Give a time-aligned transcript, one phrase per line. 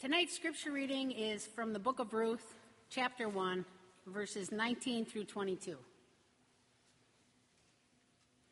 [0.00, 2.54] Tonight's scripture reading is from the book of Ruth,
[2.88, 3.64] chapter 1,
[4.06, 5.76] verses 19 through 22.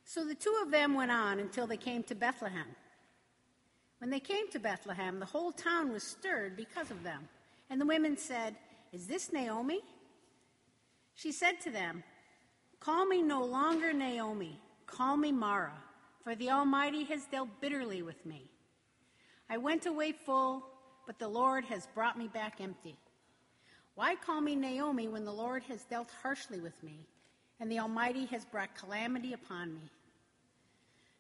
[0.05, 2.67] So the two of them went on until they came to Bethlehem.
[3.99, 7.29] When they came to Bethlehem, the whole town was stirred because of them.
[7.71, 8.57] And the women said,
[8.93, 9.83] Is this Naomi?
[11.15, 12.03] She said to them,
[12.81, 14.59] Call me no longer Naomi,
[14.89, 15.75] call me Mara,
[16.25, 18.51] for the Almighty has dealt bitterly with me.
[19.49, 20.65] I went away full,
[21.07, 22.97] but the Lord has brought me back empty.
[23.95, 27.07] Why call me Naomi when the Lord has dealt harshly with me,
[27.61, 29.91] and the Almighty has brought calamity upon me?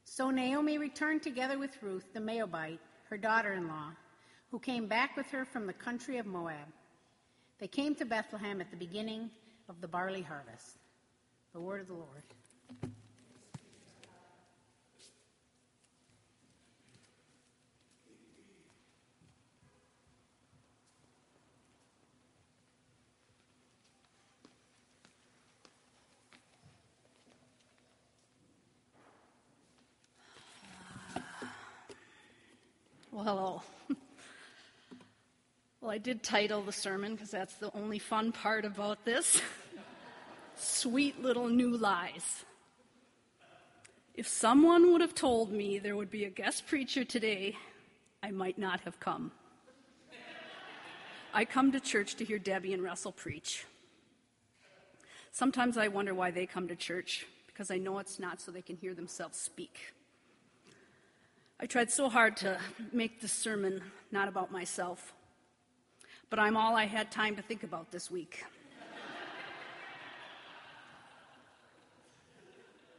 [0.04, 3.90] So Naomi returned together with Ruth the Moabite, her daughter in law,
[4.50, 6.68] who came back with her from the country of Moab.
[7.58, 9.30] They came to Bethlehem at the beginning
[9.68, 10.76] of the barley harvest.
[11.52, 12.22] The word of the Lord.
[33.26, 33.60] Hello.
[35.80, 39.42] well, I did title the sermon because that's the only fun part about this.
[40.54, 42.44] Sweet little new lies.
[44.14, 47.56] If someone would have told me there would be a guest preacher today,
[48.22, 49.32] I might not have come.
[51.34, 53.66] I come to church to hear Debbie and Russell preach.
[55.32, 58.62] Sometimes I wonder why they come to church, because I know it's not so they
[58.62, 59.95] can hear themselves speak.
[61.58, 62.58] I tried so hard to
[62.92, 63.80] make this sermon
[64.12, 65.14] not about myself,
[66.28, 68.44] but I'm all I had time to think about this week.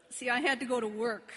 [0.09, 1.31] See, I had to go to work.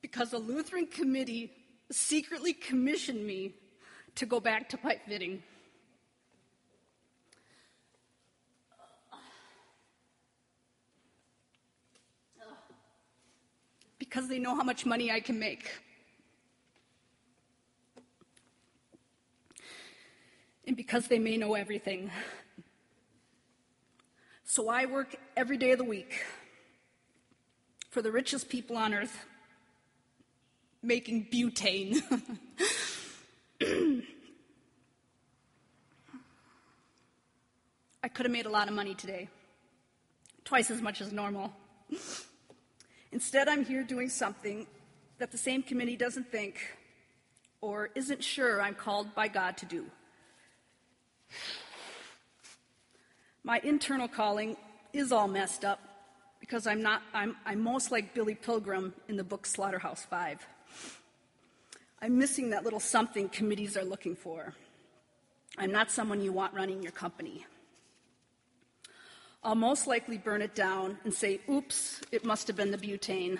[0.00, 1.52] Because a Lutheran committee
[1.92, 3.54] secretly commissioned me
[4.16, 5.44] to go back to pipe fitting.
[14.12, 15.70] Because they know how much money I can make.
[20.66, 22.10] And because they may know everything.
[24.44, 26.26] So I work every day of the week
[27.88, 29.24] for the richest people on earth,
[30.82, 32.02] making butane.
[38.04, 39.30] I could have made a lot of money today,
[40.44, 41.50] twice as much as normal.
[43.12, 44.66] Instead, I'm here doing something
[45.18, 46.58] that the same committee doesn't think
[47.60, 49.86] or isn't sure I'm called by God to do.
[53.44, 54.56] My internal calling
[54.92, 55.80] is all messed up
[56.40, 60.46] because I'm not I'm, I'm most like Billy Pilgrim in the book Slaughterhouse 5.
[62.00, 64.54] I'm missing that little something committees are looking for.
[65.58, 67.46] I'm not someone you want running your company.
[69.44, 73.38] I'll most likely burn it down and say, oops, it must have been the butane.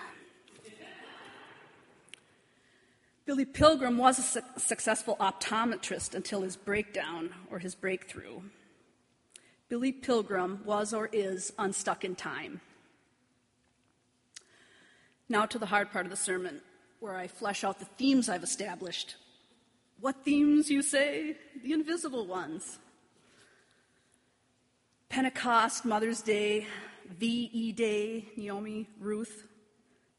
[3.25, 8.41] Billy Pilgrim was a su- successful optometrist until his breakdown or his breakthrough.
[9.69, 12.61] Billy Pilgrim was or is unstuck in time.
[15.29, 16.61] Now to the hard part of the sermon,
[16.99, 19.15] where I flesh out the themes I've established.
[20.01, 21.37] What themes, you say?
[21.63, 22.79] The invisible ones.
[25.13, 26.67] Pentecost, Mother's Day,
[27.19, 29.47] VE Day, Naomi, Ruth,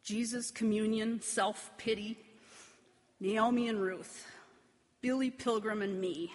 [0.03, 2.15] Jesus, communion, self pity,
[3.19, 4.27] Naomi and Ruth,
[5.01, 6.31] Billy Pilgrim and me.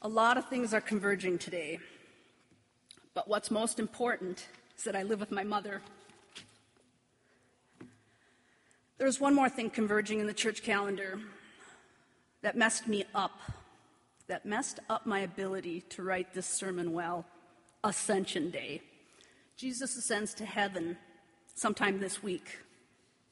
[0.00, 1.80] A lot of things are converging today.
[3.12, 4.46] But what's most important
[4.78, 5.82] is that I live with my mother.
[8.96, 11.20] There's one more thing converging in the church calendar
[12.40, 13.38] that messed me up
[14.32, 17.26] that messed up my ability to write this sermon well
[17.84, 18.80] Ascension Day.
[19.58, 20.96] Jesus ascends to heaven
[21.54, 22.60] sometime this week.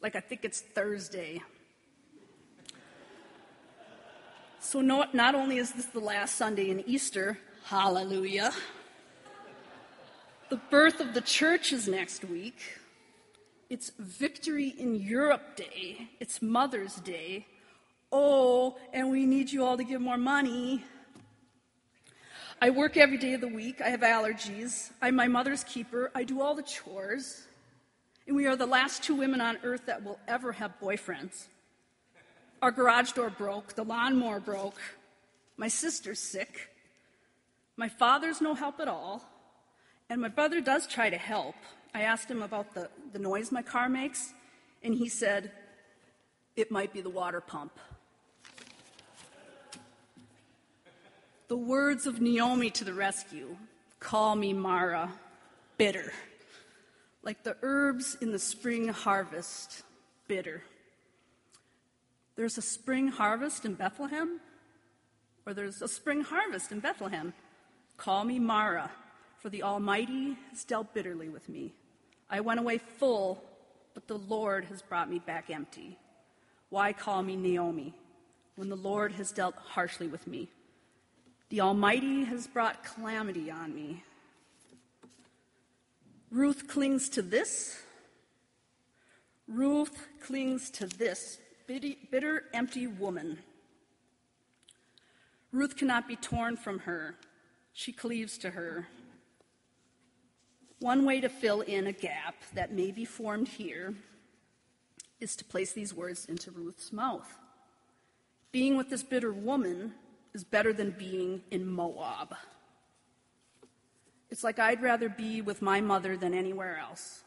[0.03, 1.41] Like, I think it's Thursday.
[4.59, 8.53] So, not, not only is this the last Sunday in Easter, hallelujah,
[10.51, 12.59] the birth of the church is next week.
[13.71, 16.11] It's Victory in Europe Day.
[16.21, 17.47] It's Mother's Day.
[18.13, 20.85] Oh, and we need you all to give more money.
[22.61, 23.81] I work every day of the week.
[23.81, 24.91] I have allergies.
[25.01, 26.11] I'm my mother's keeper.
[26.15, 27.47] I do all the chores.
[28.27, 31.47] And we are the last two women on earth that will ever have boyfriends.
[32.61, 33.75] Our garage door broke.
[33.75, 34.81] The lawnmower broke.
[35.57, 36.69] My sister's sick.
[37.77, 39.25] My father's no help at all.
[40.11, 41.55] And my brother does try to help.
[41.95, 44.33] I asked him about the, the noise my car makes,
[44.83, 45.51] and he said,
[46.57, 47.73] It might be the water pump.
[51.51, 53.57] The words of Naomi to the rescue
[53.99, 55.13] call me Mara,
[55.79, 56.13] bitter.
[57.25, 59.83] Like the herbs in the spring harvest,
[60.29, 60.63] bitter.
[62.37, 64.39] There's a spring harvest in Bethlehem,
[65.45, 67.35] or there's a spring harvest in Bethlehem.
[67.97, 68.89] Call me Mara,
[69.41, 71.75] for the Almighty has dealt bitterly with me.
[72.31, 73.43] I went away full,
[73.93, 75.99] but the Lord has brought me back empty.
[76.69, 77.93] Why call me Naomi
[78.55, 80.49] when the Lord has dealt harshly with me?
[81.51, 84.05] The Almighty has brought calamity on me.
[86.31, 87.83] Ruth clings to this.
[89.49, 93.39] Ruth clings to this bitter, empty woman.
[95.51, 97.17] Ruth cannot be torn from her.
[97.73, 98.87] She cleaves to her.
[100.79, 103.95] One way to fill in a gap that may be formed here
[105.19, 107.39] is to place these words into Ruth's mouth.
[108.53, 109.95] Being with this bitter woman
[110.35, 112.35] is better than being in Moab.
[114.31, 117.25] It's like I'd rather be with my mother than anywhere else.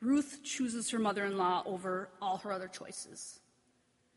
[0.00, 3.40] Ruth chooses her mother in law over all her other choices.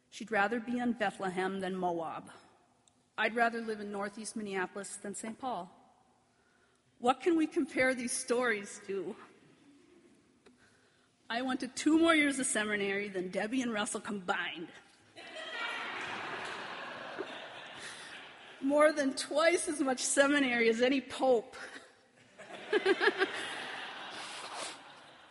[0.09, 2.29] She'd rather be in Bethlehem than Moab.
[3.17, 5.39] I'd rather live in northeast Minneapolis than St.
[5.39, 5.71] Paul.
[6.99, 9.15] What can we compare these stories to?
[11.29, 14.69] I went to two more years of seminary than Debbie and Russell combined.
[18.61, 21.55] More than twice as much seminary as any pope.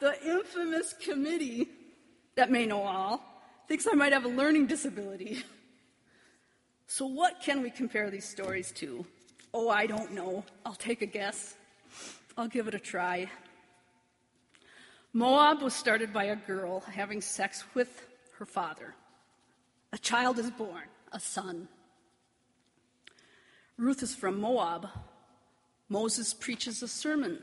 [0.01, 1.69] the infamous committee
[2.37, 3.21] that may know all
[3.69, 5.43] thinks I might have a learning disability.
[6.87, 9.05] So, what can we compare these stories to?
[9.53, 10.45] Oh, I don't know.
[10.65, 11.57] I'll take a guess.
[12.37, 13.29] I'll give it a try.
[15.13, 18.07] Moab was started by a girl having sex with
[18.39, 18.95] her father.
[19.93, 21.69] A child is born, a son.
[23.79, 24.89] Ruth is from Moab.
[25.91, 27.43] Moses preaches a sermon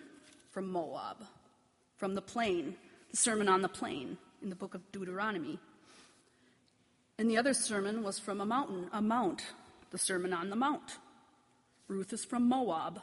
[0.49, 1.17] from Moab,
[1.97, 2.75] from the plain,
[3.11, 5.59] the Sermon on the Plain in the book of Deuteronomy.
[7.19, 9.43] And the other sermon was from a mountain, a mount,
[9.91, 10.97] the Sermon on the Mount.
[11.87, 12.99] Ruth is from Moab.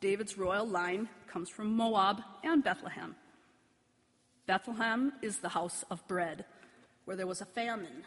[0.00, 3.14] David's royal line comes from Moab and Bethlehem.
[4.46, 6.44] Bethlehem is the house of bread,
[7.04, 8.02] where there was a famine.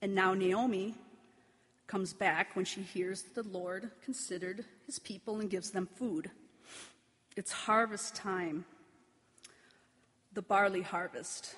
[0.00, 0.94] And now Naomi
[1.94, 6.28] comes back when she hears that the Lord considered his people and gives them food.
[7.36, 8.64] It's harvest time,
[10.32, 11.54] the barley harvest.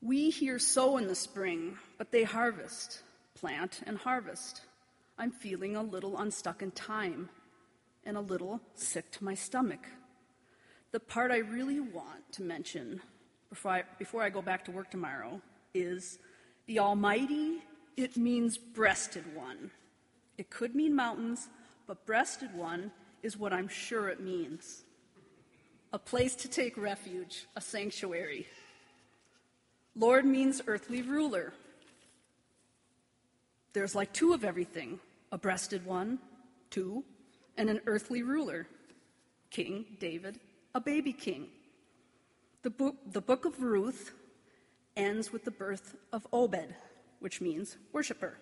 [0.00, 3.02] We here sow in the spring, but they harvest,
[3.34, 4.62] plant and harvest.
[5.18, 7.28] I'm feeling a little unstuck in time
[8.02, 9.86] and a little sick to my stomach.
[10.92, 13.02] The part I really want to mention
[13.50, 15.42] before I, before I go back to work tomorrow
[15.74, 16.18] is
[16.64, 17.60] the Almighty,
[17.96, 19.70] it means breasted one.
[20.38, 21.48] It could mean mountains,
[21.86, 22.90] but breasted one
[23.22, 24.84] is what I'm sure it means
[25.92, 28.46] a place to take refuge, a sanctuary.
[29.94, 31.52] Lord means earthly ruler.
[33.74, 35.00] There's like two of everything
[35.30, 36.18] a breasted one,
[36.70, 37.04] two,
[37.56, 38.66] and an earthly ruler,
[39.50, 40.38] King David,
[40.74, 41.48] a baby king.
[42.62, 44.12] The book, the book of Ruth
[44.94, 46.74] ends with the birth of Obed,
[47.22, 48.34] which means worshiper.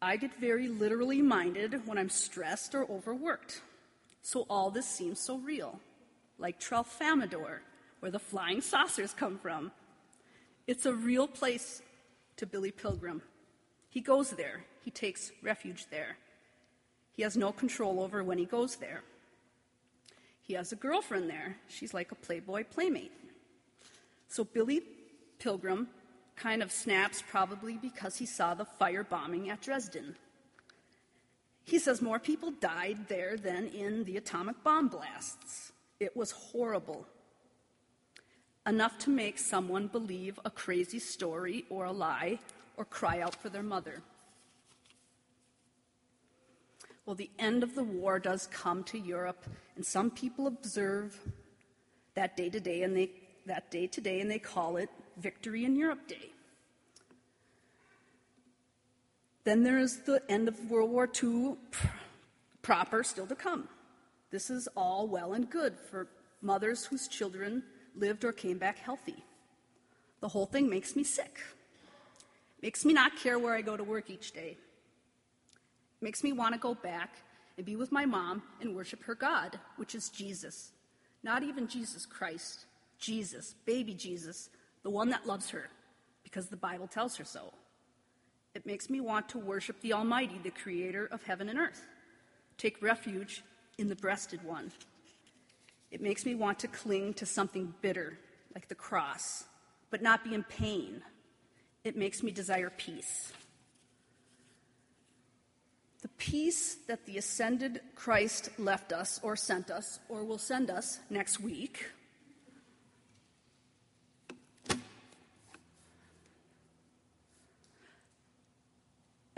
[0.00, 3.62] I get very literally minded when I'm stressed or overworked,
[4.22, 5.80] so all this seems so real,
[6.38, 7.60] like Tralfamadore
[8.00, 9.72] where the flying saucers come from.
[10.66, 11.82] It's a real place
[12.36, 13.22] to Billy Pilgrim.
[13.88, 16.16] He goes there, he takes refuge there.
[17.12, 19.02] He has no control over when he goes there.
[20.42, 21.56] He has a girlfriend there.
[21.68, 23.12] She's like a Playboy playmate.
[24.28, 24.82] So Billy
[25.38, 25.88] Pilgrim
[26.38, 30.16] kind of snaps, probably because he saw the fire bombing at Dresden.
[31.64, 35.72] He says more people died there than in the atomic bomb blasts.
[36.00, 37.06] It was horrible
[38.66, 42.38] enough to make someone believe a crazy story or a lie
[42.76, 44.02] or cry out for their mother.
[47.04, 49.44] Well, the end of the war does come to Europe,
[49.76, 51.18] and some people observe
[52.14, 53.10] that day to day, and they
[53.48, 56.30] that day today, and they call it Victory in Europe Day.
[59.44, 61.56] Then there is the end of World War II
[62.62, 63.68] proper still to come.
[64.30, 66.06] This is all well and good for
[66.42, 67.62] mothers whose children
[67.96, 69.24] lived or came back healthy.
[70.20, 71.40] The whole thing makes me sick.
[72.62, 74.58] Makes me not care where I go to work each day.
[76.00, 77.16] Makes me want to go back
[77.56, 80.72] and be with my mom and worship her God, which is Jesus.
[81.22, 82.66] Not even Jesus Christ,
[82.98, 84.50] Jesus, baby Jesus,
[84.82, 85.70] the one that loves her,
[86.22, 87.52] because the Bible tells her so.
[88.54, 91.86] It makes me want to worship the Almighty, the creator of heaven and earth.
[92.56, 93.42] Take refuge
[93.78, 94.72] in the breasted one.
[95.90, 98.18] It makes me want to cling to something bitter,
[98.54, 99.44] like the cross,
[99.90, 101.02] but not be in pain.
[101.84, 103.32] It makes me desire peace.
[106.02, 111.00] The peace that the ascended Christ left us, or sent us, or will send us
[111.10, 111.86] next week.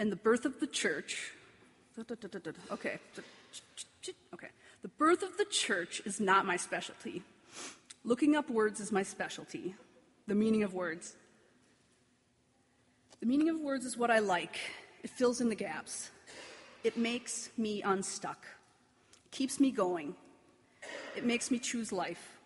[0.01, 1.33] And the birth of the church.
[2.73, 2.99] Okay.
[4.33, 4.49] Okay.
[4.81, 7.23] The birth of the church is not my specialty.
[8.03, 9.75] Looking up words is my specialty.
[10.27, 11.17] The meaning of words.
[13.21, 14.59] The meaning of words is what I like.
[15.03, 16.11] It fills in the gaps.
[16.83, 18.47] It makes me unstuck,
[19.27, 20.15] It keeps me going.
[21.15, 22.39] It makes me choose life.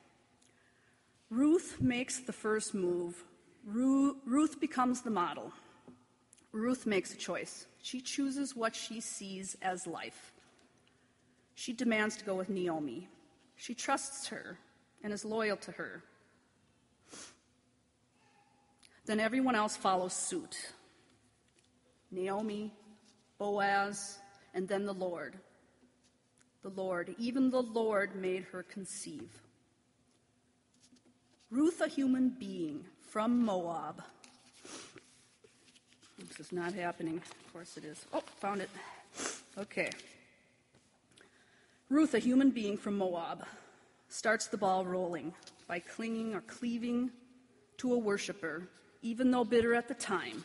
[1.30, 3.22] Ruth makes the first move.
[3.64, 5.52] Ruth becomes the model.
[6.54, 7.66] Ruth makes a choice.
[7.82, 10.32] She chooses what she sees as life.
[11.56, 13.08] She demands to go with Naomi.
[13.56, 14.56] She trusts her
[15.02, 16.04] and is loyal to her.
[19.04, 20.56] Then everyone else follows suit.
[22.12, 22.72] Naomi,
[23.36, 24.18] Boaz,
[24.54, 25.34] and then the Lord.
[26.62, 29.42] The Lord, even the Lord made her conceive.
[31.50, 34.04] Ruth, a human being from Moab.
[36.36, 37.16] This is not happening.
[37.18, 38.04] Of course it is.
[38.12, 38.70] Oh, found it.
[39.58, 39.90] Okay.
[41.88, 43.44] Ruth, a human being from Moab,
[44.08, 45.32] starts the ball rolling
[45.68, 47.10] by clinging or cleaving
[47.78, 48.68] to a worshiper,
[49.02, 50.44] even though bitter at the time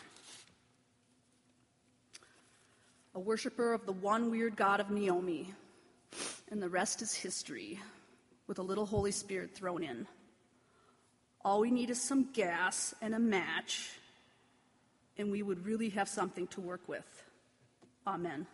[3.15, 5.53] a worshiper of the one weird God of Naomi,
[6.51, 7.77] and the rest is history,
[8.47, 10.07] with a little Holy Spirit thrown in.
[11.43, 13.89] All we need is some gas and a match,
[15.19, 17.23] and we would really have something to work with.
[18.07, 18.47] Amen.